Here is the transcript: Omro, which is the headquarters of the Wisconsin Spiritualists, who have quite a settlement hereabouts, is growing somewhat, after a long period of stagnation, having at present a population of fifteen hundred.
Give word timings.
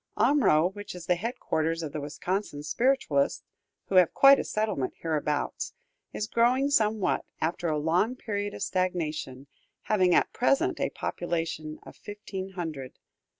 Omro, 0.17 0.73
which 0.73 0.95
is 0.95 1.05
the 1.05 1.13
headquarters 1.13 1.83
of 1.83 1.91
the 1.93 2.01
Wisconsin 2.01 2.63
Spiritualists, 2.63 3.43
who 3.85 3.97
have 3.97 4.15
quite 4.15 4.39
a 4.39 4.43
settlement 4.43 4.95
hereabouts, 5.01 5.73
is 6.11 6.25
growing 6.25 6.71
somewhat, 6.71 7.23
after 7.39 7.67
a 7.67 7.77
long 7.77 8.15
period 8.15 8.55
of 8.55 8.63
stagnation, 8.63 9.45
having 9.83 10.15
at 10.15 10.33
present 10.33 10.79
a 10.79 10.89
population 10.89 11.77
of 11.83 11.95
fifteen 11.95 12.53
hundred. 12.53 12.97